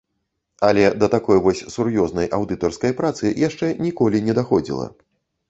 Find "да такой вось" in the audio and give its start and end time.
1.03-1.61